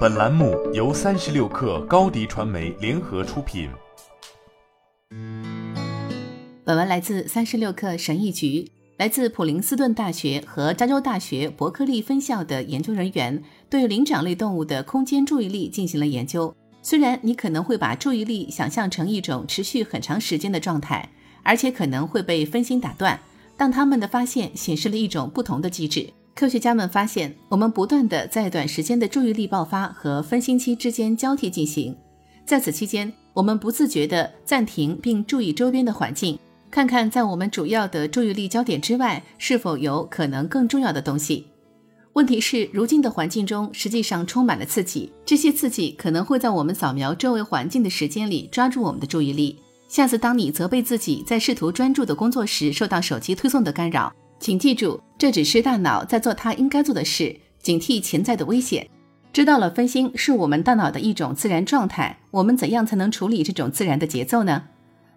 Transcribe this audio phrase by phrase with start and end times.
[0.00, 3.70] 本栏目由三十六氪高低传媒联合出品。
[6.64, 16.54] 本文来自三十六氪神译局，来自普林斯顿大学和加州大学伯克利分校的研究人员对灵长类动物的空间注意力进行了研究。
[16.82, 21.08] 虽然你可能会把注意力想象成一种持续很长时间的状态，
[21.42, 23.20] 而且可能会被分心打断，
[23.56, 26.12] 但他们的发现显示了一种不同的机制。
[26.40, 31.94] 科学家们发现，我们不断地在短时间的注意力爆发和分心期之间交替进行。
[32.46, 36.38] 在此期间，我们不自觉地暂停并注意周边的环境，
[36.70, 41.46] 看看在我们主要的注意力焦点之外是否有可能更重要的东西。
[42.14, 49.58] 问题是，如今的环境中实际上充满了刺激，这些刺激可能会在我们扫描周围环境的时间里抓住我们的注意力。
[49.88, 54.10] 下次当你责备自己在试图专注的工作时受到手机推送的干扰，
[54.40, 58.88] 请记住，这只是大脑在做它应该做的事，警惕潜在的危险。
[59.34, 62.18] 知道了，分心是我们大脑的一种自然状态。
[62.30, 64.64] 我们怎样才能处理这种自然的节奏呢？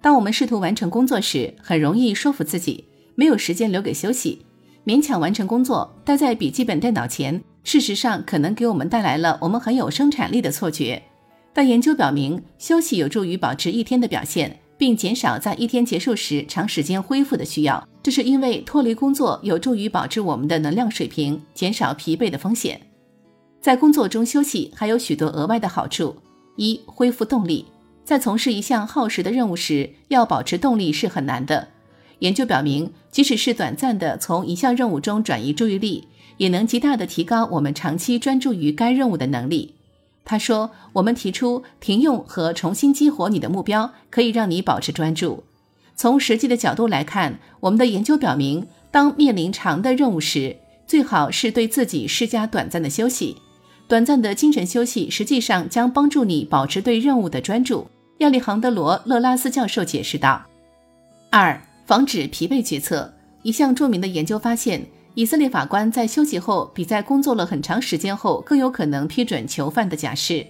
[0.00, 4.46] 当我们试图完成工作时，很容易说服自己没有时间留给休息，
[4.86, 7.42] 勉强完成工作，待在笔记本电脑前。
[7.62, 11.02] 事实上，可能给我们带来了我们很有生产力的错觉。
[11.52, 14.58] 但研究表明，休息有助于保持一天的表现。
[14.80, 22.80] 并减少在一天结束时长时间恢复的需要，这是因为脱离工作有助于保持我们的能量水平，减少疲惫的风险。
[23.60, 26.16] 在工作中休息还有许多额外的好处：
[26.56, 27.66] 一、恢复动力。
[28.06, 31.68] 在从事一项耗时的任务时，要保持动力是很难的。
[32.20, 39.74] 研究表明，即使是短暂的从一项任务中转移注意力，也能极大的提高我们长期专注于该任务的能力。
[40.24, 45.42] 他说：“我们提出停用和重新激活你的目标，可以让你保持专注。
[45.96, 53.36] 从实际的角度来看，我们的研究表明，当面临长的任务时，最好是对自己施加短暂的休息。
[53.88, 60.46] 短暂的精神休息实际上将帮助你保持对任务的专注。”亚历杭德罗·勒拉斯教授解释道。
[61.30, 63.12] 二、防止疲惫决策。
[63.42, 64.86] 一项著名的研究发现。
[65.20, 70.46] 以色列法官在休息后，比在工作了很长时间后更有可能批准囚犯的假释。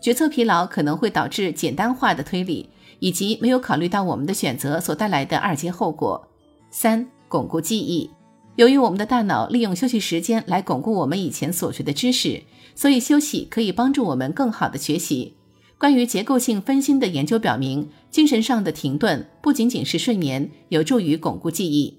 [0.00, 6.28] 决策疲劳可能会导致简单化的推理，以及没有考虑到我们的选择所带来的二阶后果。
[6.70, 8.08] 三、巩固记忆。
[8.54, 12.44] 由于我们的大脑利用休息时间来巩固我们以前所学的知识，
[12.76, 15.34] 所以休息可以帮助我们更好的学习。
[15.76, 21.98] 关于结构性分心的研究表明，精神上的停顿不仅仅是睡眠，有助于巩固记忆。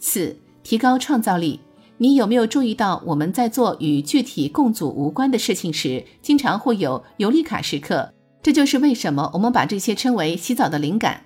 [0.00, 0.36] 四。
[0.64, 1.60] 提高创造力。
[1.98, 8.12] 你有没有注意到，我们在做与具体共组无关的事情时，经常会有尤利卡时刻？
[8.42, 11.22] 这就是为什么我们把这些称为“洗澡的灵感”。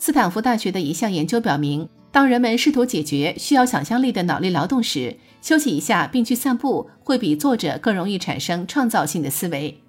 [0.00, 9.80] 斯坦福大学的一项研究表明，当人们试图解决需要想象力的脑力劳动时，休息一下并去散步，会比坐着更容易产生创造性的思维。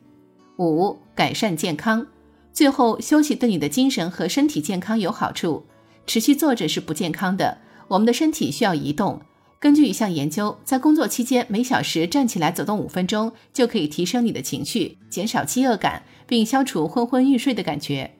[0.57, 2.05] 五、改善健康。
[2.53, 5.65] 最后，休息对你的精神和身体健康有好处。
[6.05, 7.57] 持续坐着是不健康的。
[7.89, 9.21] 我们的身体需要移动。
[9.59, 18.11] 根据一项研究，在工作期间每小时站起来走动五分钟，就可以提升你的情绪，减少饥饿感，并消除昏昏欲睡的感觉。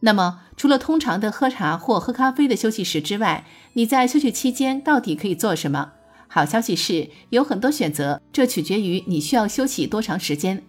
[0.00, 3.44] 那么，除了通常的喝茶或喝咖啡的休息时之外，
[3.74, 5.92] 你在休息期间到底可以做什么？
[6.26, 10.62] 好消息是，有很多选择，这取决于你需要休息多长时间。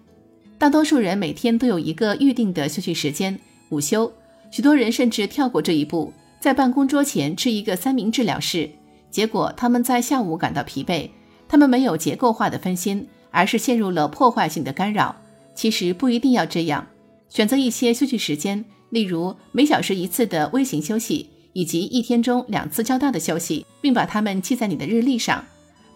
[0.58, 4.12] 大多数人每天都有一个预定的休息时间——午休。
[4.52, 6.12] 许多人甚至跳过这一步。
[6.42, 8.68] 在办公桌前吃一个三明治了事，
[9.12, 11.08] 结果他们在下午感到疲惫。
[11.48, 15.16] 他们没有结构化的分心，而是陷入了破坏性的干扰。
[15.54, 16.88] 其实不一定要这样，
[17.30, 25.46] 选择一些休息时间，例如每小时一次的微型休息，以及一天中两次较大的休息，并把它们记在你的日历上。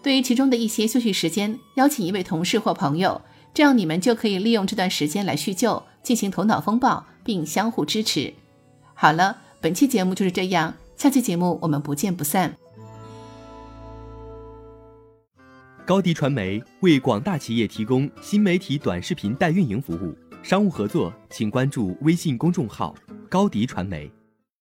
[0.00, 3.20] 对于其中的一些休息时间，邀请一位同事或朋友，
[3.52, 8.32] 这样你们就可以利用这段时间来叙旧，进行头脑风暴，并相互支持。
[8.94, 9.38] 好了。
[9.66, 12.56] 本期节目就是这样，下期节目我们不见不散。
[15.84, 22.94] 高迪传媒为广大企业提供新媒体短视频代运营服务，商务合作请关注微信公众号
[23.28, 24.08] 高迪传媒。